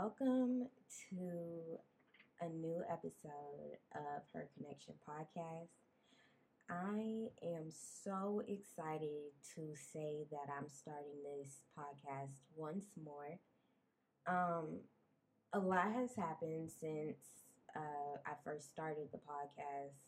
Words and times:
welcome 0.00 0.68
to 1.10 1.76
a 2.40 2.48
new 2.48 2.84
episode 2.88 3.78
of 3.96 4.22
Her 4.32 4.48
Connection 4.56 4.94
podcast. 5.02 5.70
I 6.70 7.30
am 7.42 7.68
so 7.68 8.40
excited 8.46 9.32
to 9.56 9.74
say 9.74 10.24
that 10.30 10.52
I'm 10.56 10.68
starting 10.68 11.18
this 11.24 11.62
podcast 11.76 12.38
once 12.54 12.86
more. 13.02 13.40
Um, 14.28 14.78
a 15.52 15.58
lot 15.58 15.92
has 15.92 16.14
happened 16.14 16.70
since 16.70 17.16
uh, 17.74 18.18
I 18.24 18.34
first 18.44 18.70
started 18.70 19.08
the 19.10 19.18
podcast. 19.18 19.98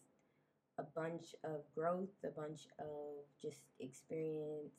A 0.78 0.84
bunch 0.95 1.34
of 1.42 1.62
growth, 1.75 2.14
a 2.25 2.30
bunch 2.41 2.69
of 2.78 3.27
just 3.42 3.62
experiences, 3.80 4.70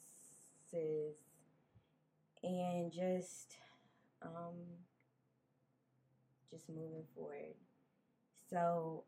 and 2.43 2.93
just 2.93 3.57
um, 4.21 4.55
just 6.51 6.69
moving 6.69 7.05
forward. 7.15 7.55
So 8.49 9.05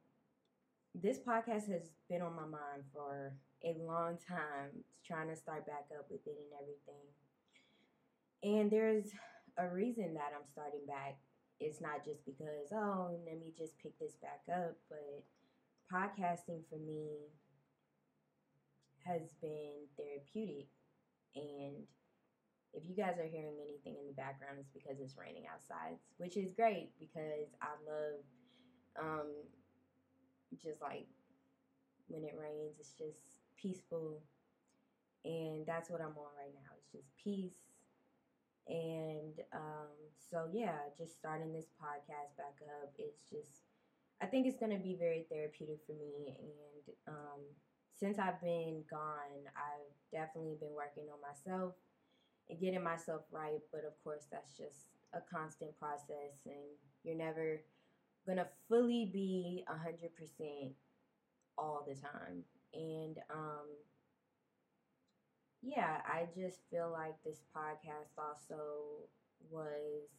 this 0.96 1.18
podcast 1.20 1.70
has 1.70 1.92
been 2.10 2.22
on 2.22 2.36
my 2.36 2.44
mind 2.46 2.84
for 2.94 3.34
a 3.64 3.76
long 3.80 4.18
time, 4.28 4.84
trying 5.06 5.28
to 5.30 5.36
start 5.36 5.66
back 5.68 5.86
up 5.98 6.06
with 6.10 6.26
it 6.26 6.38
and 6.38 6.54
everything. 6.62 7.04
And 8.44 8.72
there's 8.72 9.12
a 9.58 9.68
reason 9.68 10.14
that 10.14 10.32
I'm 10.36 10.48
starting 10.52 10.86
back. 10.88 11.18
It's 11.60 11.82
not 11.82 12.04
just 12.04 12.26
because, 12.26 12.72
oh, 12.74 13.20
let 13.26 13.40
me 13.40 13.54
just 13.58 13.78
pick 13.80 13.98
this 14.00 14.16
back 14.22 14.42
up, 14.54 14.76
but 14.90 15.24
podcasting 15.92 16.62
for 16.70 16.78
me 16.78 17.08
has 19.06 19.22
been 19.42 19.88
therapeutic. 19.98 20.68
And 21.36 21.84
if 22.74 22.84
you 22.90 22.96
guys 22.96 23.18
are 23.20 23.30
hearing 23.30 23.62
anything 23.62 23.96
in 24.02 24.08
the 24.08 24.18
background, 24.18 24.58
it's 24.60 24.74
because 24.74 25.00
it's 25.00 25.18
raining 25.18 25.46
outside, 25.46 25.96
which 26.18 26.38
is 26.38 26.52
great 26.52 26.90
because 27.00 27.54
I 27.62 27.78
love 27.86 28.18
um, 29.00 29.30
just 30.62 30.82
like 30.82 31.06
when 32.08 32.24
it 32.24 32.36
rains, 32.38 32.78
it's 32.80 32.94
just 32.94 33.42
peaceful. 33.58 34.22
And 35.24 35.66
that's 35.66 35.90
what 35.90 36.02
I'm 36.02 36.18
on 36.18 36.34
right 36.36 36.54
now. 36.54 36.74
It's 36.78 36.92
just 36.92 37.16
peace. 37.24 37.62
And 38.68 39.40
um, 39.54 39.94
so, 40.18 40.48
yeah, 40.52 40.90
just 40.98 41.16
starting 41.16 41.54
this 41.54 41.70
podcast 41.80 42.36
back 42.38 42.58
up, 42.82 42.94
it's 42.98 43.22
just, 43.30 43.70
I 44.22 44.26
think 44.26 44.48
it's 44.48 44.60
going 44.60 44.72
to 44.72 44.84
be 44.84 44.96
very 44.98 45.26
therapeutic 45.30 45.80
for 45.86 45.94
me. 45.94 46.36
And 46.40 46.96
um, 47.08 47.42
since 47.94 48.20
I've 48.20 48.42
been 48.42 48.84
gone, 48.90 49.46
I've 49.56 49.94
definitely 50.12 50.58
been 50.60 50.74
working 50.76 51.06
on 51.12 51.22
myself 51.22 51.76
and 52.50 52.60
getting 52.60 52.84
myself 52.84 53.22
right. 53.32 53.62
But 53.72 53.86
of 53.86 53.94
course, 54.04 54.26
that's 54.32 54.58
just 54.58 54.90
a 55.14 55.22
constant 55.22 55.78
process, 55.80 56.42
and 56.46 56.78
you're 57.04 57.16
never 57.16 57.62
gonna 58.28 58.48
fully 58.70 59.10
be 59.12 59.66
a 59.68 59.78
hundred 59.78 60.16
percent 60.16 60.74
all 61.58 61.86
the 61.88 61.96
time. 61.96 62.44
And 62.74 63.18
um, 63.32 63.68
yeah, 65.62 66.02
I 66.06 66.28
just 66.36 66.60
feel 66.70 66.92
like 66.92 67.16
this 67.24 67.42
podcast 67.56 68.18
also 68.18 69.08
was 69.50 70.10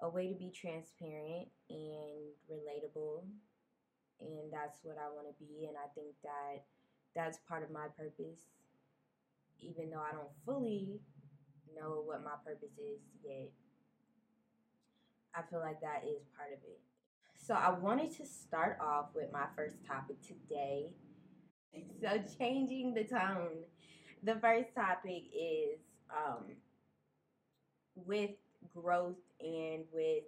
a 0.00 0.08
way 0.08 0.28
to 0.28 0.34
be 0.34 0.50
transparent 0.50 1.48
and 1.70 2.34
relatable. 2.50 3.24
And 4.20 4.52
that's 4.52 4.78
what 4.82 4.96
I 4.98 5.08
want 5.14 5.28
to 5.28 5.44
be. 5.44 5.66
And 5.66 5.76
I 5.76 5.88
think 5.94 6.14
that 6.22 6.64
that's 7.14 7.38
part 7.48 7.62
of 7.62 7.70
my 7.70 7.86
purpose, 7.96 8.46
even 9.60 9.90
though 9.90 10.02
I 10.02 10.12
don't 10.12 10.30
fully 10.44 11.00
know 11.76 12.02
what 12.04 12.24
my 12.24 12.36
purpose 12.44 12.76
is 12.78 13.00
yet. 13.24 13.50
I 15.34 15.42
feel 15.50 15.60
like 15.60 15.80
that 15.80 16.04
is 16.06 16.22
part 16.36 16.52
of 16.52 16.58
it. 16.64 16.80
So 17.36 17.54
I 17.54 17.70
wanted 17.70 18.10
to 18.16 18.26
start 18.26 18.78
off 18.80 19.06
with 19.14 19.32
my 19.32 19.46
first 19.56 19.76
topic 19.86 20.16
today. 20.22 20.90
So 22.00 22.22
changing 22.38 22.94
the 22.94 23.02
tone. 23.04 23.64
The 24.22 24.36
first 24.36 24.74
topic 24.76 25.24
is 25.34 25.80
um, 26.10 26.44
with 27.96 28.30
growth 28.74 29.16
and 29.40 29.84
with 29.92 30.24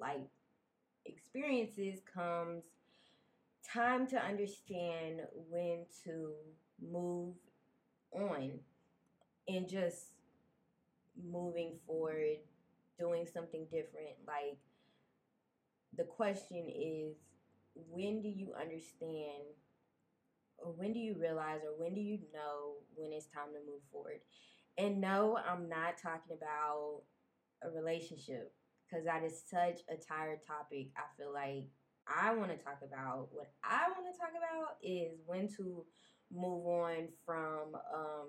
like 0.00 0.26
experiences 1.06 2.00
comes 2.12 2.64
time 3.72 4.06
to 4.08 4.16
understand 4.22 5.20
when 5.50 5.86
to 6.04 6.32
move 6.80 7.34
on 8.12 8.52
and 9.48 9.68
just 9.68 10.11
moving 11.16 11.78
forward, 11.86 12.38
doing 12.98 13.26
something 13.26 13.64
different. 13.70 14.16
Like 14.26 14.58
the 15.96 16.04
question 16.04 16.68
is 16.68 17.16
when 17.74 18.22
do 18.22 18.28
you 18.28 18.52
understand 18.58 19.44
or 20.58 20.72
when 20.72 20.92
do 20.92 20.98
you 20.98 21.16
realize 21.18 21.60
or 21.64 21.74
when 21.78 21.94
do 21.94 22.00
you 22.00 22.18
know 22.32 22.74
when 22.94 23.12
it's 23.12 23.26
time 23.26 23.52
to 23.52 23.60
move 23.66 23.82
forward? 23.90 24.20
And 24.78 25.00
no, 25.00 25.38
I'm 25.38 25.68
not 25.68 25.98
talking 26.00 26.36
about 26.36 27.02
a 27.62 27.70
relationship 27.70 28.52
because 28.88 29.04
that 29.04 29.22
is 29.24 29.42
such 29.48 29.80
a 29.90 29.96
tired 29.96 30.40
topic. 30.46 30.88
I 30.96 31.04
feel 31.16 31.32
like 31.32 31.68
I 32.06 32.34
want 32.34 32.50
to 32.50 32.56
talk 32.56 32.78
about 32.82 33.28
what 33.32 33.52
I 33.64 33.88
want 33.90 34.06
to 34.12 34.18
talk 34.18 34.30
about 34.36 34.76
is 34.82 35.18
when 35.26 35.48
to 35.56 35.84
move 36.32 36.66
on 36.66 37.08
from 37.24 37.74
um 37.94 38.28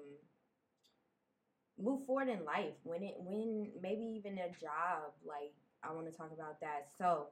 move 1.81 2.05
forward 2.05 2.29
in 2.29 2.45
life 2.45 2.73
when 2.83 3.03
it 3.03 3.15
when 3.17 3.71
maybe 3.81 4.03
even 4.03 4.37
a 4.37 4.49
job 4.59 5.13
like 5.27 5.53
I 5.83 5.93
want 5.93 6.09
to 6.09 6.17
talk 6.17 6.31
about 6.33 6.61
that. 6.61 6.87
So 6.97 7.27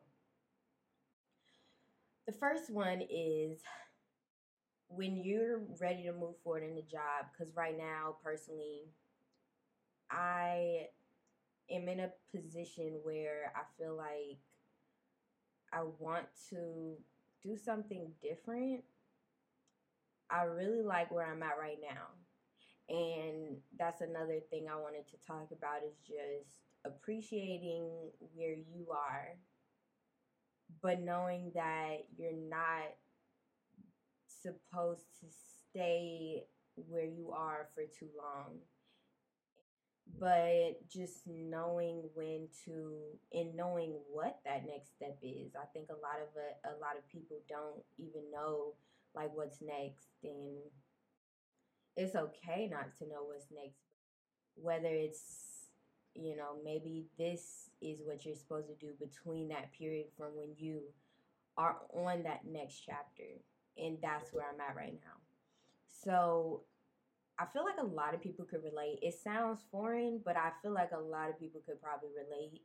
the 2.26 2.34
first 2.34 2.70
one 2.70 3.02
is 3.10 3.60
when 4.90 5.16
you're 5.16 5.62
ready 5.80 6.04
to 6.04 6.14
move 6.14 6.36
forward 6.44 6.64
in 6.64 6.76
the 6.76 6.82
job, 6.82 7.28
because 7.32 7.56
right 7.56 7.78
now, 7.78 8.16
personally, 8.24 8.90
I 10.10 10.88
am 11.70 11.88
in 11.88 12.02
a 12.02 12.12
position 12.36 13.00
where 13.04 13.54
I 13.56 13.62
feel 13.82 13.96
like 13.96 14.40
I 15.72 15.84
want 16.00 16.26
to 16.50 16.96
do 17.42 17.56
something 17.56 18.12
different. 18.22 18.84
I 20.30 20.44
really 20.44 20.82
like 20.82 21.12
where 21.12 21.26
I'm 21.26 21.44
at 21.44 21.58
right 21.60 21.80
now. 21.82 22.21
And 22.92 23.58
that's 23.80 24.02
another 24.02 24.42
thing 24.52 24.68
I 24.70 24.76
wanted 24.76 25.08
to 25.10 25.18
talk 25.28 25.50
about 25.52 25.84
is 25.88 25.98
just 26.06 26.60
appreciating 26.86 27.90
where 28.36 28.56
you 28.56 28.88
are 28.92 29.38
but 30.82 31.02
knowing 31.02 31.52
that 31.56 32.06
you're 32.18 32.32
not 32.50 32.96
supposed 34.28 35.06
to 35.20 35.28
stay 35.70 36.44
where 36.76 37.06
you 37.06 37.32
are 37.32 37.68
for 37.76 37.84
too 37.84 38.10
long. 38.18 38.60
But 40.20 40.88
just 40.90 41.26
knowing 41.28 42.10
when 42.14 42.50
to 42.66 42.98
and 43.34 43.56
knowing 43.56 43.96
what 44.12 44.40
that 44.46 44.66
next 44.68 44.96
step 44.96 45.18
is. 45.24 45.56
I 45.56 45.66
think 45.74 45.90
a 45.90 46.02
lot 46.02 46.20
of 46.22 46.30
a, 46.36 46.76
a 46.76 46.80
lot 46.82 46.98
of 46.98 47.08
people 47.08 47.38
don't 47.48 47.82
even 47.98 48.30
know 48.32 48.74
like 49.16 49.32
what's 49.36 49.62
next 49.62 50.10
and 50.24 50.60
it's 51.96 52.16
okay 52.16 52.68
not 52.72 52.96
to 52.98 53.06
know 53.06 53.24
what's 53.28 53.48
next 53.52 53.80
whether 54.56 54.88
it's 54.88 55.52
you 56.14 56.36
know, 56.36 56.58
maybe 56.64 57.06
this 57.18 57.70
is 57.82 58.00
what 58.04 58.26
you're 58.26 58.36
supposed 58.36 58.68
to 58.68 58.76
do 58.86 58.94
between 59.00 59.48
that 59.50 59.72
period 59.72 60.08
from 60.18 60.36
when 60.36 60.50
you 60.58 60.82
are 61.58 61.78
on 61.94 62.24
that 62.24 62.42
next 62.46 62.82
chapter. 62.86 63.24
And 63.78 63.98
that's 64.02 64.34
where 64.34 64.46
I'm 64.46 64.60
at 64.60 64.76
right 64.76 64.94
now. 64.94 65.18
So 66.04 66.64
I 67.40 67.46
feel 67.46 67.64
like 67.64 67.80
a 67.80 67.86
lot 67.86 68.14
of 68.14 68.22
people 68.22 68.46
could 68.46 68.64
relate. 68.64 69.00
It 69.02 69.16
sounds 69.24 69.62
foreign, 69.72 70.22
but 70.24 70.36
I 70.36 70.52
feel 70.62 70.74
like 70.74 70.92
a 70.92 71.00
lot 71.00 71.30
of 71.30 71.40
people 71.40 71.62
could 71.66 71.82
probably 71.82 72.10
relate. 72.10 72.62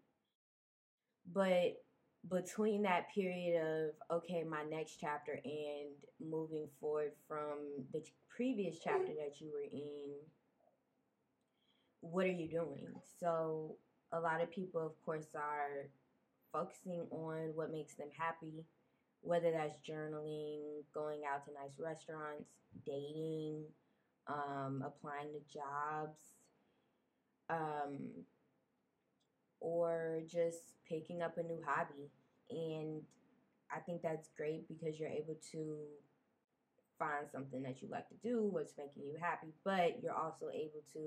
But 1.32 1.82
between 2.31 2.82
that 2.82 3.12
period 3.14 3.62
of, 3.62 4.19
okay, 4.19 4.43
my 4.43 4.62
next 4.69 4.96
chapter 5.00 5.40
and 5.44 5.94
moving 6.20 6.67
forward 6.81 7.12
from 7.28 7.58
the 7.93 8.02
previous 8.34 8.78
chapter 8.82 9.12
that 9.19 9.40
you 9.40 9.50
were 9.52 9.69
in, 9.70 10.14
what 12.00 12.25
are 12.25 12.28
you 12.28 12.49
doing? 12.49 12.88
So 13.20 13.76
a 14.12 14.20
lot 14.20 14.43
of 14.43 14.50
people, 14.50 14.84
of 14.84 14.93
course, 15.05 15.28
are 15.34 15.88
focusing 16.52 17.06
on 17.11 17.52
what 17.55 17.73
makes 17.73 17.94
them 17.94 18.08
happy, 18.17 18.64
whether 19.20 19.50
that's 19.50 19.79
journaling, 19.88 20.62
going 20.94 21.20
out 21.32 21.44
to 21.44 21.52
nice 21.52 21.79
restaurants, 21.79 22.50
dating, 22.84 23.64
um, 24.29 24.82
applying 24.84 25.32
to 25.32 25.40
jobs, 25.52 26.19
um, 27.50 28.08
or 29.61 30.20
just 30.31 30.75
picking 30.88 31.23
up 31.23 31.38
a 31.38 31.43
new 31.43 31.61
hobby. 31.67 32.11
And 32.50 33.03
I 33.75 33.81
think 33.81 34.03
that's 34.03 34.29
great 34.37 34.69
because 34.69 34.99
you're 34.99 35.08
able 35.08 35.37
to 35.53 35.76
find 36.99 37.26
something 37.31 37.62
that 37.62 37.82
you 37.82 37.88
like 37.91 38.08
to 38.08 38.14
do, 38.23 38.49
what's 38.50 38.75
making 38.79 39.05
you 39.05 39.17
happy, 39.20 39.49
but 39.64 40.03
you're 40.03 40.14
also 40.14 40.47
able 40.53 40.82
to 40.93 41.00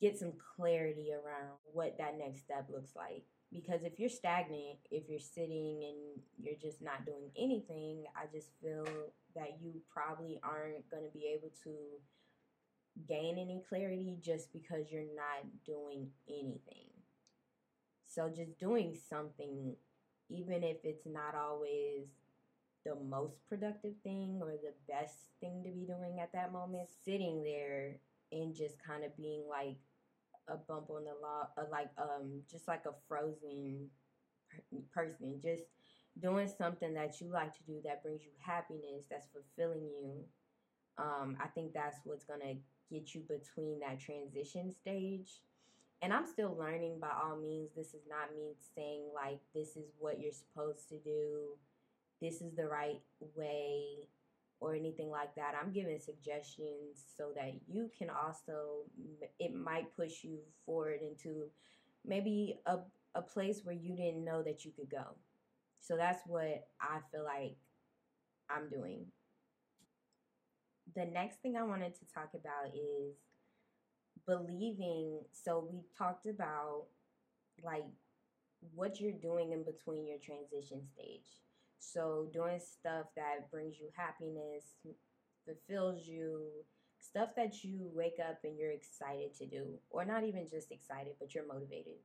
get 0.00 0.18
some 0.18 0.32
clarity 0.56 1.12
around 1.12 1.56
what 1.72 1.96
that 1.98 2.18
next 2.18 2.40
step 2.40 2.66
looks 2.72 2.96
like. 2.96 3.24
Because 3.52 3.84
if 3.84 4.00
you're 4.00 4.08
stagnant, 4.08 4.78
if 4.90 5.08
you're 5.08 5.20
sitting 5.20 5.84
and 5.84 6.20
you're 6.42 6.58
just 6.60 6.82
not 6.82 7.06
doing 7.06 7.30
anything, 7.38 8.04
I 8.16 8.26
just 8.32 8.48
feel 8.60 8.84
that 9.36 9.58
you 9.62 9.74
probably 9.92 10.40
aren't 10.42 10.90
going 10.90 11.04
to 11.04 11.10
be 11.16 11.32
able 11.32 11.50
to 11.62 11.70
gain 13.08 13.38
any 13.38 13.62
clarity 13.68 14.16
just 14.20 14.52
because 14.52 14.90
you're 14.90 15.02
not 15.16 15.44
doing 15.66 16.08
anything. 16.28 16.88
So 18.06 18.28
just 18.34 18.58
doing 18.58 18.96
something, 19.08 19.74
even 20.28 20.62
if 20.62 20.78
it's 20.84 21.06
not 21.06 21.34
always 21.34 22.06
the 22.84 22.94
most 22.96 23.36
productive 23.48 23.94
thing 24.02 24.38
or 24.42 24.52
the 24.52 24.74
best 24.88 25.16
thing 25.40 25.62
to 25.64 25.70
be 25.70 25.86
doing 25.86 26.20
at 26.22 26.32
that 26.32 26.52
moment, 26.52 26.88
sitting 27.04 27.42
there 27.42 27.96
and 28.32 28.54
just 28.54 28.76
kind 28.84 29.04
of 29.04 29.16
being 29.16 29.44
like 29.48 29.76
a 30.48 30.56
bump 30.56 30.90
on 30.90 31.04
the 31.04 31.14
law, 31.22 31.48
uh, 31.58 31.64
like 31.70 31.90
um, 31.98 32.42
just 32.50 32.68
like 32.68 32.84
a 32.86 32.94
frozen 33.08 33.88
person, 34.94 35.40
just 35.42 35.64
doing 36.20 36.48
something 36.58 36.94
that 36.94 37.20
you 37.20 37.28
like 37.30 37.52
to 37.54 37.64
do 37.66 37.80
that 37.84 38.02
brings 38.02 38.22
you 38.24 38.30
happiness, 38.40 39.06
that's 39.10 39.28
fulfilling 39.32 39.88
you. 40.00 40.24
Um, 40.98 41.36
I 41.42 41.48
think 41.48 41.72
that's 41.72 41.98
what's 42.04 42.24
gonna 42.24 42.54
get 42.90 43.14
you 43.14 43.22
between 43.22 43.80
that 43.80 44.00
transition 44.00 44.72
stage. 44.72 45.40
And 46.02 46.12
I'm 46.12 46.26
still 46.26 46.56
learning 46.58 46.98
by 47.00 47.08
all 47.22 47.36
means. 47.36 47.70
This 47.74 47.94
is 47.94 48.02
not 48.08 48.34
me 48.36 48.54
saying 48.74 49.04
like 49.14 49.40
this 49.54 49.76
is 49.76 49.92
what 49.98 50.20
you're 50.20 50.32
supposed 50.32 50.88
to 50.90 50.98
do, 50.98 51.56
this 52.20 52.40
is 52.40 52.54
the 52.54 52.66
right 52.66 53.00
way, 53.34 54.08
or 54.60 54.74
anything 54.74 55.10
like 55.10 55.34
that. 55.36 55.54
I'm 55.60 55.72
giving 55.72 55.98
suggestions 55.98 57.04
so 57.16 57.30
that 57.36 57.52
you 57.68 57.90
can 57.96 58.08
also, 58.10 58.84
it 59.38 59.54
might 59.54 59.94
push 59.96 60.24
you 60.24 60.38
forward 60.64 61.00
into 61.02 61.46
maybe 62.04 62.58
a, 62.66 62.78
a 63.14 63.22
place 63.22 63.60
where 63.64 63.74
you 63.74 63.96
didn't 63.96 64.24
know 64.24 64.42
that 64.42 64.64
you 64.64 64.72
could 64.76 64.90
go. 64.90 65.04
So 65.80 65.96
that's 65.96 66.22
what 66.26 66.66
I 66.80 66.98
feel 67.12 67.24
like 67.24 67.56
I'm 68.50 68.68
doing 68.68 69.06
the 70.94 71.06
next 71.06 71.40
thing 71.40 71.56
I 71.56 71.62
wanted 71.62 71.94
to 71.94 72.06
talk 72.12 72.30
about 72.34 72.74
is 72.74 73.16
believing. 74.26 75.20
So 75.32 75.68
we 75.70 75.82
talked 75.96 76.26
about 76.26 76.84
like 77.62 77.84
what 78.74 79.00
you're 79.00 79.12
doing 79.12 79.52
in 79.52 79.64
between 79.64 80.06
your 80.06 80.18
transition 80.18 80.82
stage. 80.94 81.28
So 81.78 82.28
doing 82.32 82.60
stuff 82.60 83.06
that 83.16 83.50
brings 83.50 83.78
you 83.78 83.88
happiness, 83.96 84.64
fulfills 85.44 86.06
you, 86.06 86.42
stuff 86.98 87.30
that 87.36 87.62
you 87.62 87.90
wake 87.94 88.18
up 88.26 88.38
and 88.44 88.58
you're 88.58 88.70
excited 88.70 89.34
to 89.38 89.46
do, 89.46 89.78
or 89.90 90.04
not 90.04 90.24
even 90.24 90.48
just 90.48 90.72
excited, 90.72 91.14
but 91.20 91.34
you're 91.34 91.46
motivated. 91.46 91.98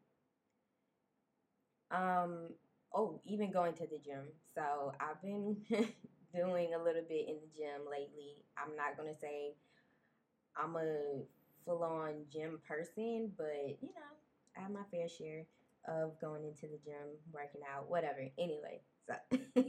Um, 1.91 2.49
oh, 2.93 3.21
even 3.25 3.51
going 3.51 3.73
to 3.75 3.87
the 3.87 3.97
gym. 3.97 4.27
So 4.53 4.93
I've 4.99 5.21
been 5.21 5.57
doing 6.33 6.73
a 6.73 6.83
little 6.83 7.03
bit 7.07 7.27
in 7.27 7.37
the 7.41 7.49
gym 7.55 7.85
lately. 7.89 8.43
I'm 8.57 8.75
not 8.75 8.97
gonna 8.97 9.17
say 9.19 9.55
I'm 10.57 10.75
a 10.75 11.23
full 11.65 11.83
on 11.83 12.25
gym 12.31 12.59
person, 12.67 13.31
but 13.37 13.77
you 13.81 13.89
know, 13.89 14.11
I 14.57 14.61
have 14.61 14.71
my 14.71 14.83
fair 14.91 15.07
share 15.07 15.45
of 15.87 16.19
going 16.19 16.43
into 16.43 16.63
the 16.63 16.79
gym, 16.83 17.17
working 17.33 17.61
out, 17.73 17.89
whatever. 17.89 18.27
Anyway, 18.37 18.81
so 19.07 19.15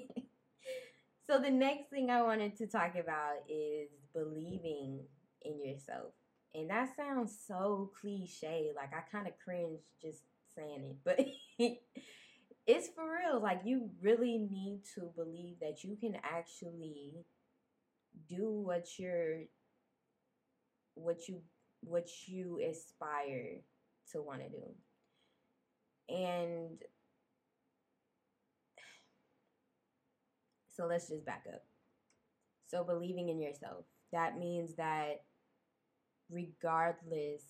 so 1.27 1.39
the 1.41 1.51
next 1.51 1.91
thing 1.91 2.11
I 2.11 2.23
wanted 2.23 2.57
to 2.59 2.67
talk 2.67 2.97
about 2.97 3.39
is 3.49 3.89
believing 4.15 5.01
in 5.43 5.65
yourself. 5.65 6.13
And 6.55 6.69
that 6.71 6.97
sounds 6.97 7.39
so 7.47 7.93
cliche, 8.01 8.73
like 8.75 8.91
I 8.93 9.03
kind 9.11 9.29
of 9.29 9.35
cringe 9.45 9.81
just 10.03 10.23
saying 10.57 10.85
it, 10.85 10.97
but 11.05 11.21
it's 12.71 12.89
for 12.89 13.05
real. 13.05 13.41
Like 13.43 13.63
you 13.65 13.91
really 14.01 14.39
need 14.39 14.83
to 14.95 15.11
believe 15.17 15.57
that 15.61 15.83
you 15.83 15.97
can 15.97 16.15
actually 16.23 17.25
do 18.29 18.49
what 18.49 18.87
you're 18.99 19.43
what 20.95 21.29
you 21.29 21.41
what 21.81 22.09
you 22.27 22.61
aspire 22.71 23.63
to 24.13 24.23
want 24.23 24.43
to 24.43 24.49
do. 24.49 24.63
And 26.09 26.79
so 30.77 30.87
let's 30.87 31.09
just 31.09 31.27
back 31.27 31.45
up. 31.53 31.65
So 32.67 32.85
believing 32.85 33.31
in 33.31 33.41
yourself. 33.41 33.85
That 34.13 34.39
means 34.39 34.77
that 34.77 35.23
regardless 36.31 37.43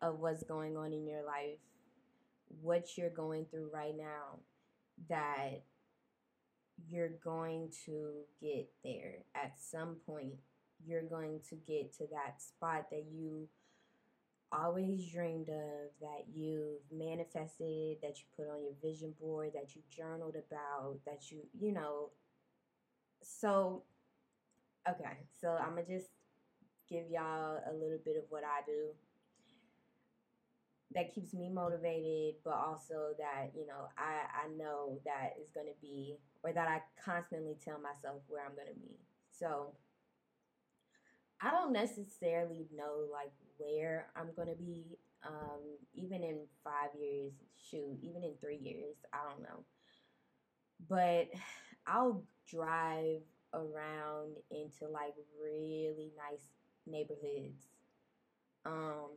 of 0.00 0.20
what's 0.20 0.44
going 0.44 0.76
on 0.76 0.92
in 0.92 1.04
your 1.06 1.24
life, 1.24 1.58
what 2.62 2.96
you're 2.96 3.10
going 3.10 3.46
through 3.50 3.70
right 3.72 3.94
now, 3.96 4.38
that 5.08 5.62
you're 6.88 7.10
going 7.24 7.70
to 7.86 8.12
get 8.40 8.68
there 8.84 9.24
at 9.34 9.54
some 9.58 9.96
point. 10.06 10.34
You're 10.84 11.02
going 11.02 11.40
to 11.48 11.56
get 11.56 11.92
to 11.98 12.06
that 12.12 12.40
spot 12.40 12.90
that 12.90 13.04
you 13.10 13.48
always 14.52 15.10
dreamed 15.10 15.48
of, 15.48 15.90
that 16.00 16.24
you've 16.32 16.80
manifested, 16.92 17.98
that 18.02 18.18
you 18.18 18.24
put 18.36 18.48
on 18.48 18.62
your 18.62 18.72
vision 18.82 19.12
board, 19.20 19.50
that 19.54 19.74
you 19.74 19.82
journaled 19.90 20.36
about, 20.36 20.98
that 21.04 21.30
you, 21.30 21.38
you 21.58 21.72
know. 21.72 22.10
So, 23.20 23.82
okay, 24.88 25.18
so 25.40 25.58
I'm 25.60 25.74
going 25.74 25.86
to 25.86 25.98
just 25.98 26.10
give 26.88 27.10
y'all 27.10 27.58
a 27.68 27.72
little 27.74 27.98
bit 28.04 28.16
of 28.16 28.22
what 28.30 28.44
I 28.44 28.64
do 28.64 28.88
that 30.94 31.14
keeps 31.14 31.34
me 31.34 31.50
motivated, 31.50 32.36
but 32.44 32.54
also 32.54 33.12
that, 33.18 33.50
you 33.54 33.66
know, 33.66 33.88
I, 33.98 34.46
I 34.46 34.48
know 34.56 34.98
that 35.04 35.34
is 35.40 35.50
going 35.50 35.66
to 35.66 35.80
be, 35.82 36.16
or 36.42 36.52
that 36.52 36.68
I 36.68 36.80
constantly 37.04 37.56
tell 37.62 37.78
myself 37.78 38.22
where 38.26 38.44
I'm 38.44 38.54
going 38.54 38.72
to 38.72 38.80
be. 38.80 38.96
So 39.30 39.74
I 41.42 41.50
don't 41.50 41.72
necessarily 41.72 42.66
know 42.74 43.06
like 43.12 43.32
where 43.58 44.06
I'm 44.16 44.30
going 44.34 44.48
to 44.48 44.56
be, 44.56 44.98
um, 45.26 45.60
even 45.94 46.22
in 46.22 46.38
five 46.64 46.90
years, 46.98 47.32
shoot, 47.70 47.98
even 48.02 48.24
in 48.24 48.32
three 48.40 48.58
years, 48.62 48.96
I 49.12 49.18
don't 49.28 49.42
know. 49.42 49.64
But 50.88 51.28
I'll 51.86 52.22
drive 52.50 53.20
around 53.52 54.36
into 54.50 54.90
like 54.90 55.14
really 55.42 56.12
nice 56.16 56.48
neighborhoods. 56.86 57.68
Um, 58.64 59.10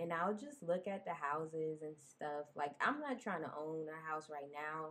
and 0.00 0.12
I'll 0.12 0.34
just 0.34 0.62
look 0.62 0.86
at 0.86 1.04
the 1.04 1.14
houses 1.14 1.82
and 1.82 1.94
stuff. 1.98 2.46
Like 2.56 2.72
I'm 2.80 3.00
not 3.00 3.20
trying 3.20 3.42
to 3.42 3.50
own 3.58 3.86
a 3.88 4.10
house 4.10 4.28
right 4.30 4.50
now, 4.52 4.90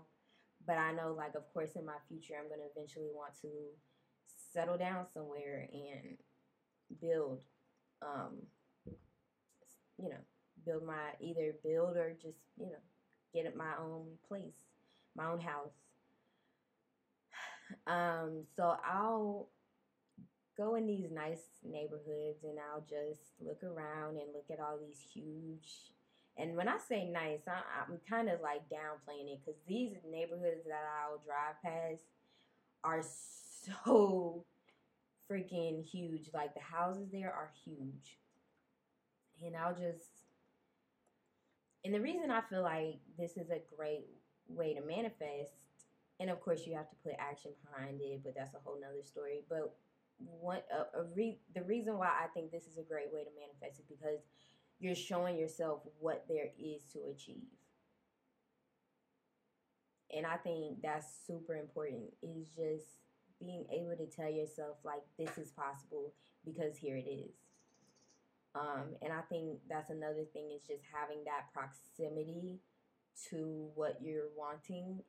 but 0.65 0.77
I 0.77 0.93
know 0.93 1.13
like 1.17 1.35
of 1.35 1.51
course 1.53 1.71
in 1.75 1.85
my 1.85 1.97
future 2.07 2.35
I'm 2.39 2.47
going 2.47 2.61
to 2.61 2.71
eventually 2.75 3.09
want 3.13 3.33
to 3.41 3.49
settle 4.53 4.77
down 4.77 5.05
somewhere 5.13 5.67
and 5.71 6.17
build 7.01 7.41
um 8.01 8.37
you 9.97 10.09
know, 10.09 10.17
build 10.65 10.85
my 10.85 11.11
either 11.21 11.53
build 11.63 11.97
or 11.97 12.15
just, 12.21 12.37
you 12.57 12.65
know, 12.65 12.81
get 13.33 13.55
my 13.55 13.73
own 13.79 14.05
place, 14.27 14.55
my 15.15 15.31
own 15.31 15.39
house. 15.39 15.71
Um 17.87 18.43
so 18.55 18.75
I'll 18.85 19.47
go 20.57 20.75
in 20.75 20.87
these 20.87 21.09
nice 21.11 21.43
neighborhoods 21.63 22.43
and 22.43 22.57
I'll 22.59 22.85
just 22.87 23.33
look 23.39 23.63
around 23.63 24.17
and 24.17 24.33
look 24.33 24.45
at 24.51 24.59
all 24.59 24.77
these 24.77 24.99
huge. 25.13 25.91
And 26.37 26.55
when 26.55 26.67
I 26.67 26.77
say 26.77 27.05
nice, 27.05 27.41
I, 27.47 27.61
I'm 27.81 27.99
kind 28.09 28.29
of 28.29 28.41
like 28.41 28.69
downplaying 28.69 29.31
it 29.31 29.39
because 29.45 29.59
these 29.67 29.91
neighborhoods 30.09 30.65
that 30.65 30.83
I'll 31.01 31.21
drive 31.25 31.61
past 31.63 32.03
are 32.83 33.03
so 33.83 34.45
freaking 35.29 35.83
huge. 35.83 36.29
Like 36.33 36.53
the 36.53 36.61
houses 36.61 37.09
there 37.11 37.31
are 37.31 37.51
huge. 37.65 38.17
And 39.43 39.55
I'll 39.55 39.73
just. 39.75 40.09
And 41.85 41.93
the 41.93 41.99
reason 41.99 42.31
I 42.31 42.41
feel 42.49 42.61
like 42.61 42.99
this 43.17 43.31
is 43.31 43.49
a 43.49 43.59
great 43.75 44.05
way 44.47 44.73
to 44.73 44.81
manifest, 44.81 45.51
and 46.19 46.29
of 46.29 46.39
course 46.39 46.61
you 46.65 46.75
have 46.75 46.89
to 46.89 46.95
put 47.03 47.13
action 47.19 47.51
behind 47.65 47.99
it, 48.01 48.21
but 48.23 48.35
that's 48.37 48.55
a 48.55 48.59
whole 48.63 48.79
nother 48.79 49.03
story. 49.03 49.41
But 49.49 49.75
one 50.19 50.59
a, 50.71 50.99
a 50.99 51.03
re, 51.15 51.37
the 51.55 51.63
reason 51.63 51.97
why 51.97 52.07
I 52.07 52.27
think 52.33 52.51
this 52.51 52.67
is 52.67 52.77
a 52.77 52.83
great 52.83 53.11
way 53.11 53.23
to 53.23 53.29
manifest 53.39 53.79
is 53.79 53.85
because 53.85 54.19
you're 54.79 54.95
showing 54.95 55.37
yourself 55.37 55.81
what 55.99 56.25
there 56.27 56.47
is 56.59 56.83
to 56.93 56.99
achieve. 57.11 57.47
And 60.15 60.25
I 60.25 60.37
think 60.37 60.81
that's 60.83 61.07
super 61.25 61.55
important 61.55 62.13
is 62.21 62.49
just 62.49 62.85
being 63.39 63.65
able 63.71 63.95
to 63.97 64.05
tell 64.05 64.29
yourself 64.29 64.77
like 64.83 65.01
this 65.17 65.37
is 65.37 65.51
possible 65.51 66.13
because 66.45 66.77
here 66.77 66.97
it 66.97 67.09
is. 67.09 67.33
Um, 68.55 68.95
and 69.01 69.11
I 69.11 69.21
think 69.21 69.57
that's 69.67 69.89
another 69.89 70.25
thing 70.31 70.51
is 70.55 70.61
just 70.67 70.83
having 70.93 71.23
that 71.25 71.51
proximity 71.53 72.59
to 73.29 73.69
what 73.73 73.97
you're 74.01 74.29
wanting 74.37 75.01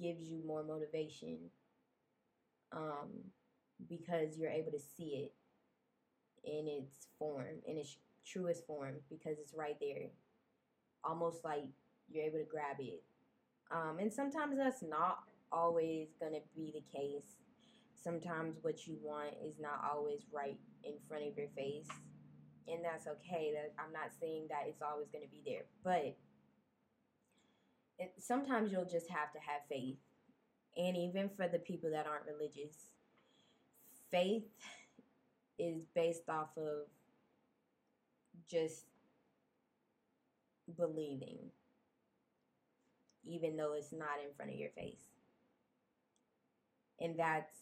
gives 0.00 0.22
you 0.22 0.42
more 0.46 0.64
motivation 0.64 1.36
um, 2.72 3.10
because 3.88 4.36
you're 4.36 4.50
able 4.50 4.72
to 4.72 4.80
see 4.80 5.26
it 5.26 5.32
in 6.44 6.68
its 6.68 7.08
form, 7.18 7.60
in 7.66 7.76
its 7.76 7.96
truest 8.24 8.66
form, 8.66 8.94
because 9.10 9.38
it's 9.38 9.54
right 9.54 9.76
there, 9.80 10.08
almost 11.04 11.44
like 11.44 11.64
you're 12.08 12.24
able 12.24 12.38
to 12.38 12.44
grab 12.44 12.76
it. 12.78 13.02
Um, 13.70 13.98
and 13.98 14.12
sometimes 14.12 14.56
that's 14.56 14.82
not 14.82 15.18
always 15.52 16.08
going 16.20 16.32
to 16.32 16.40
be 16.54 16.72
the 16.72 16.98
case. 16.98 17.36
Sometimes 18.02 18.56
what 18.62 18.86
you 18.86 18.96
want 19.02 19.34
is 19.44 19.54
not 19.60 19.82
always 19.92 20.20
right 20.32 20.58
in 20.84 20.94
front 21.08 21.24
of 21.26 21.36
your 21.36 21.48
face. 21.56 21.88
And 22.68 22.84
that's 22.84 23.06
okay. 23.06 23.52
That 23.54 23.74
I'm 23.78 23.92
not 23.92 24.10
saying 24.20 24.46
that 24.50 24.64
it's 24.66 24.82
always 24.82 25.08
going 25.12 25.24
to 25.24 25.30
be 25.30 25.42
there, 25.46 25.66
but 25.84 26.16
it, 27.98 28.12
sometimes 28.18 28.72
you'll 28.72 28.84
just 28.84 29.08
have 29.08 29.32
to 29.32 29.38
have 29.38 29.62
faith. 29.68 29.98
And 30.76 30.96
even 30.96 31.30
for 31.36 31.48
the 31.48 31.58
people 31.58 31.90
that 31.90 32.06
aren't 32.06 32.26
religious, 32.26 32.76
faith 34.16 34.44
is 35.58 35.82
based 35.94 36.28
off 36.30 36.48
of 36.56 36.86
just 38.50 38.84
believing, 40.74 41.38
even 43.24 43.58
though 43.58 43.74
it's 43.74 43.92
not 43.92 44.16
in 44.24 44.34
front 44.34 44.52
of 44.52 44.56
your 44.56 44.70
face. 44.70 45.04
And 46.98 47.18
that's 47.18 47.58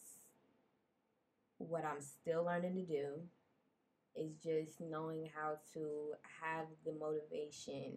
what 1.58 1.84
I'm 1.84 2.00
still 2.00 2.44
learning 2.44 2.76
to 2.76 2.82
do 2.82 3.06
is 4.14 4.30
just 4.40 4.80
knowing 4.80 5.28
how 5.34 5.56
to 5.72 6.12
have 6.40 6.66
the 6.86 6.92
motivation 6.92 7.94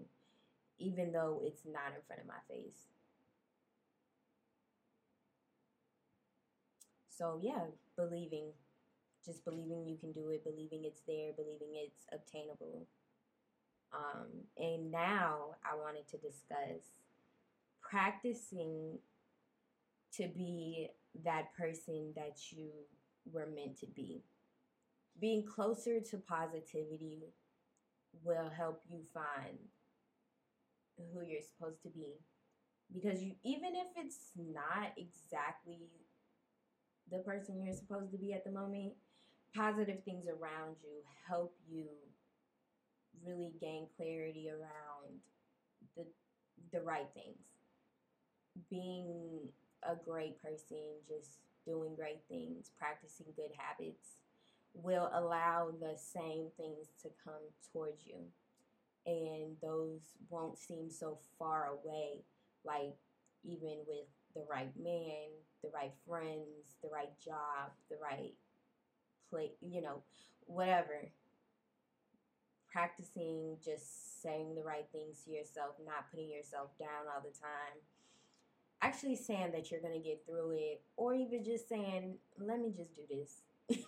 even 0.80 1.12
though 1.12 1.42
it's 1.44 1.64
not 1.66 1.94
in 1.96 2.02
front 2.08 2.22
of 2.22 2.28
my 2.28 2.42
face. 2.48 2.86
So, 7.10 7.40
yeah, 7.42 7.62
believing. 7.98 8.52
Just 9.26 9.44
believing 9.44 9.86
you 9.86 9.98
can 9.98 10.14
do 10.14 10.30
it, 10.30 10.46
believing 10.46 10.86
it's 10.86 11.02
there, 11.06 11.32
believing 11.36 11.74
it's 11.76 12.06
obtainable. 12.14 12.88
Um, 13.94 14.28
and 14.58 14.92
now 14.92 15.56
I 15.66 15.76
wanted 15.76 16.08
to 16.10 16.18
discuss 16.18 16.84
practicing 17.82 19.00
to 20.14 20.28
be 20.28 20.90
that 21.24 21.54
person 21.58 22.14
that 22.16 22.38
you 22.52 22.70
were 23.32 23.48
meant 23.48 23.80
to 23.80 23.88
be. 23.88 24.24
Being 25.20 25.44
closer 25.46 26.00
to 26.00 26.18
positivity 26.18 27.24
will 28.24 28.50
help 28.56 28.82
you 28.90 29.02
find 29.14 29.58
who 31.14 31.22
you're 31.26 31.42
supposed 31.42 31.82
to 31.84 31.90
be 31.90 32.14
because 32.94 33.22
you 33.22 33.34
even 33.44 33.76
if 33.76 33.88
it's 33.98 34.32
not 34.36 34.94
exactly 34.98 35.90
the 37.12 37.20
person 37.20 37.62
you're 37.64 37.76
supposed 37.76 38.12
to 38.12 38.18
be 38.18 38.34
at 38.34 38.44
the 38.44 38.52
moment 38.52 38.94
positive 39.56 40.04
things 40.04 40.26
around 40.28 40.76
you 40.84 41.02
help 41.28 41.56
you 41.70 41.86
really 43.26 43.52
gain 43.60 43.88
clarity 43.96 44.50
around 44.50 45.20
the 45.96 46.06
the 46.72 46.82
right 46.82 47.08
things. 47.14 47.48
Being 48.70 49.50
a 49.84 49.96
great 49.96 50.42
person 50.42 50.78
just 51.08 51.40
doing 51.66 51.96
great 51.96 52.22
things 52.28 52.72
practicing 52.78 53.28
good 53.36 53.52
habits 53.58 54.18
will 54.74 55.10
allow 55.14 55.70
the 55.80 55.98
same 55.98 56.48
things 56.58 56.88
to 57.02 57.10
come 57.24 57.42
towards 57.72 58.06
you. 58.06 58.18
And 59.06 59.56
those 59.62 60.02
won't 60.30 60.58
seem 60.58 60.90
so 60.90 61.20
far 61.40 61.68
away 61.68 62.24
like 62.66 62.96
even 63.44 63.78
with 63.88 64.08
the 64.38 64.46
right 64.50 64.72
man 64.78 65.34
the 65.64 65.70
right 65.74 65.94
friends 66.08 66.78
the 66.84 66.90
right 66.94 67.18
job 67.26 67.74
the 67.90 67.98
right 67.98 68.36
place, 69.30 69.52
you 69.62 69.82
know 69.82 70.02
whatever. 70.46 71.10
Practicing 72.72 73.58
just 73.64 74.22
saying 74.22 74.56
the 74.56 74.64
right 74.64 74.86
things 74.92 75.22
to 75.26 75.32
yourself 75.32 75.76
not 75.86 76.10
putting 76.12 76.30
yourself 76.30 76.70
down 76.80 77.08
all 77.14 77.22
the 77.22 77.38
time. 77.38 77.82
Actually 78.82 79.16
saying 79.16 79.52
that 79.54 79.72
you're 79.72 79.82
going 79.82 80.00
to 80.00 80.08
get 80.08 80.24
through 80.26 80.52
it 80.52 80.82
or 80.96 81.14
even 81.14 81.44
just 81.44 81.68
saying 81.68 82.16
let 82.40 82.60
me 82.60 82.72
just 82.76 82.96
do 82.96 83.04
this. 83.10 83.42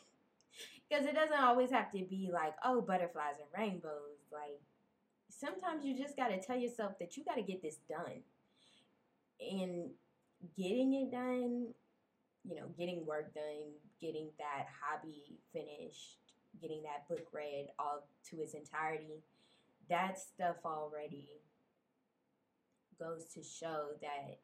Because 0.90 1.06
it 1.06 1.14
doesn't 1.14 1.40
always 1.40 1.70
have 1.70 1.92
to 1.92 2.00
be 2.00 2.32
like 2.34 2.56
oh 2.66 2.82
butterflies 2.82 3.36
and 3.38 3.48
rainbows. 3.56 4.26
Like 4.34 4.60
sometimes 5.30 5.86
you 5.86 5.96
just 5.96 6.18
got 6.18 6.30
to 6.30 6.42
tell 6.42 6.58
yourself 6.58 6.98
that 7.00 7.16
you 7.16 7.24
got 7.24 7.36
to 7.36 7.44
get 7.44 7.62
this 7.62 7.78
done. 7.88 8.24
And 9.40 9.92
getting 10.58 10.94
it 10.94 11.12
done, 11.12 11.68
you 12.44 12.56
know, 12.56 12.68
getting 12.78 13.06
work 13.06 13.34
done, 13.34 13.74
getting 14.00 14.30
that 14.38 14.68
hobby 14.82 15.40
finished, 15.54 16.18
getting 16.62 16.84
that 16.84 17.08
book 17.08 17.28
read 17.34 17.68
all 17.78 18.08
to 18.30 18.38
its 18.42 18.54
entirety, 18.54 19.24
that 19.90 20.18
stuff 20.20 20.58
already 20.66 21.28
goes 23.00 23.26
to 23.34 23.42
show 23.42 23.88
that 24.02 24.40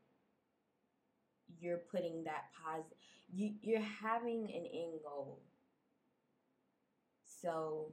you're 1.59 1.81
putting 1.91 2.23
that 2.23 2.45
positive 2.63 2.97
you 3.33 3.51
you're 3.61 3.81
having 3.81 4.43
an 4.45 4.65
end 4.65 4.99
goal. 5.03 5.39
So 7.25 7.91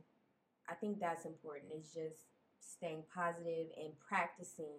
i 0.69 0.75
think 0.75 1.01
that's 1.01 1.25
important. 1.27 1.73
It's 1.77 1.93
just 1.93 2.27
staying 2.61 3.03
positive 3.15 3.67
and 3.77 3.93
practicing 4.09 4.79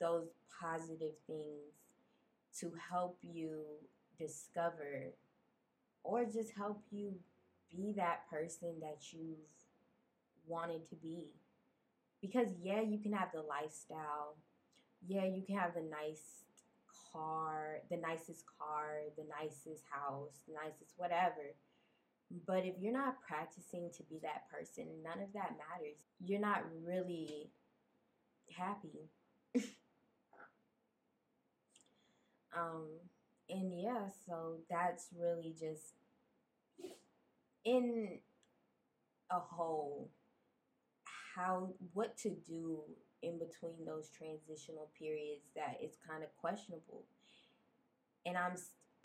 those 0.00 0.28
positive 0.60 1.14
things 1.26 1.83
to 2.60 2.72
help 2.90 3.18
you 3.22 3.62
discover 4.18 5.12
or 6.02 6.24
just 6.24 6.52
help 6.56 6.82
you 6.90 7.14
be 7.70 7.92
that 7.96 8.28
person 8.30 8.74
that 8.80 9.12
you've 9.12 9.38
wanted 10.46 10.88
to 10.88 10.96
be. 10.96 11.28
Because, 12.20 12.48
yeah, 12.62 12.80
you 12.80 12.98
can 12.98 13.12
have 13.12 13.28
the 13.34 13.42
lifestyle. 13.42 14.36
Yeah, 15.06 15.24
you 15.24 15.42
can 15.46 15.56
have 15.56 15.74
the 15.74 15.82
nice 15.82 16.44
car, 17.12 17.80
the 17.90 17.96
nicest 17.96 18.44
car, 18.58 19.00
the 19.16 19.24
nicest 19.40 19.84
house, 19.90 20.40
the 20.46 20.54
nicest 20.54 20.94
whatever. 20.96 21.54
But 22.46 22.64
if 22.64 22.74
you're 22.80 22.92
not 22.92 23.20
practicing 23.20 23.90
to 23.96 24.02
be 24.04 24.18
that 24.22 24.48
person, 24.50 24.86
none 25.02 25.22
of 25.22 25.32
that 25.34 25.52
matters. 25.58 25.98
You're 26.24 26.40
not 26.40 26.64
really 26.84 27.50
happy. 28.56 29.10
Um, 32.56 32.86
and 33.48 33.72
yeah, 33.80 34.08
so 34.26 34.56
that's 34.70 35.08
really 35.18 35.54
just 35.58 35.94
in 37.64 38.18
a 39.30 39.38
whole 39.38 40.10
how 41.34 41.70
what 41.92 42.16
to 42.18 42.30
do 42.30 42.80
in 43.22 43.38
between 43.38 43.84
those 43.86 44.10
transitional 44.10 44.90
periods 44.98 45.46
that 45.56 45.78
is 45.82 45.92
kind 46.08 46.22
of 46.22 46.28
questionable. 46.36 47.04
And 48.26 48.36
i'm 48.36 48.54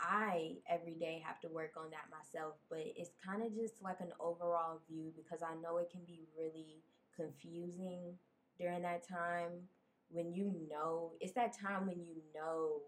I 0.01 0.56
every 0.70 0.94
day 0.94 1.22
have 1.25 1.41
to 1.41 1.50
work 1.50 1.74
on 1.75 1.89
that 1.91 2.08
myself, 2.10 2.56
but 2.70 2.79
it's 2.79 3.12
kind 3.25 3.44
of 3.44 3.53
just 3.53 3.82
like 3.84 4.00
an 4.00 4.13
overall 4.18 4.79
view 4.89 5.12
because 5.18 5.41
I 5.44 5.56
know 5.62 5.77
it 5.77 5.89
can 5.91 6.06
be 6.08 6.22
really 6.38 6.79
confusing 7.13 8.15
during 8.58 8.82
that 8.84 9.06
time 9.06 9.68
when 10.10 10.34
you 10.34 10.53
know 10.72 11.12
it's 11.20 11.34
that 11.34 11.51
time 11.51 11.88
when 11.88 12.00
you 12.00 12.15
know 12.34 12.79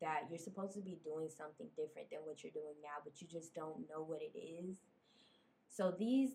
that 0.00 0.24
you're 0.30 0.38
supposed 0.38 0.74
to 0.74 0.80
be 0.80 0.98
doing 1.04 1.28
something 1.28 1.68
different 1.76 2.10
than 2.10 2.20
what 2.24 2.42
you're 2.42 2.52
doing 2.52 2.76
now, 2.82 3.02
but 3.04 3.20
you 3.20 3.26
just 3.26 3.54
don't 3.54 3.88
know 3.88 4.02
what 4.02 4.20
it 4.22 4.36
is. 4.38 4.76
So 5.68 5.94
these 5.98 6.30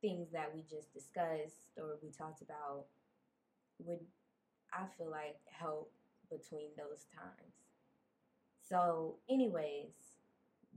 things 0.00 0.28
that 0.32 0.52
we 0.54 0.62
just 0.62 0.92
discussed 0.92 1.74
or 1.76 1.98
we 2.02 2.10
talked 2.10 2.42
about 2.42 2.84
would 3.78 4.00
I 4.72 4.84
feel 4.96 5.10
like 5.10 5.38
help 5.50 5.90
between 6.30 6.70
those 6.76 7.06
times. 7.14 7.54
So, 8.68 9.16
anyways, 9.30 9.92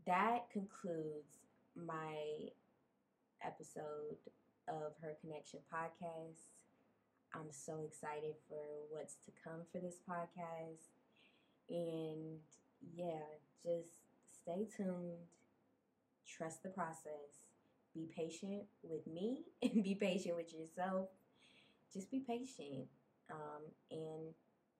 that 0.05 0.49
concludes 0.51 1.43
my 1.75 2.15
episode 3.43 4.17
of 4.67 4.93
Her 5.01 5.15
Connection 5.21 5.59
podcast. 5.73 6.47
I'm 7.33 7.51
so 7.51 7.83
excited 7.85 8.35
for 8.47 8.63
what's 8.89 9.15
to 9.25 9.31
come 9.43 9.61
for 9.71 9.79
this 9.79 9.99
podcast. 10.07 10.90
And 11.69 12.39
yeah, 12.93 13.23
just 13.63 13.89
stay 14.41 14.67
tuned, 14.75 15.27
trust 16.27 16.63
the 16.63 16.69
process, 16.69 17.47
be 17.93 18.09
patient 18.15 18.63
with 18.83 19.07
me, 19.07 19.43
and 19.61 19.83
be 19.83 19.95
patient 19.95 20.35
with 20.35 20.53
yourself. 20.53 21.09
Just 21.93 22.09
be 22.09 22.19
patient 22.19 22.87
um, 23.29 23.63
and 23.91 24.33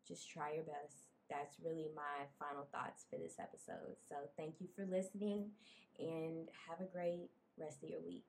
just 0.07 0.29
try 0.29 0.53
your 0.53 0.63
best 0.63 1.11
that's 1.31 1.55
really 1.63 1.88
my 1.95 2.27
final 2.38 2.67
thoughts 2.71 3.05
for 3.09 3.17
this 3.17 3.39
episode. 3.39 3.95
So 4.07 4.15
thank 4.38 4.55
you 4.59 4.67
for 4.75 4.85
listening 4.85 5.50
and 5.97 6.50
have 6.67 6.81
a 6.81 6.91
great 6.91 7.29
rest 7.57 7.81
of 7.83 7.89
your 7.89 8.01
week. 8.01 8.25